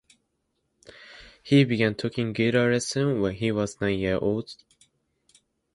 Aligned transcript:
He 1.43 1.63
began 1.63 1.93
taking 1.93 2.33
guitar 2.33 2.71
lessons 2.71 3.21
when 3.21 3.35
he 3.35 3.51
was 3.51 3.79
nine 3.79 3.99
years 3.99 4.17
old. 4.19 4.51